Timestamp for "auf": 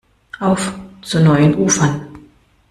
0.39-0.73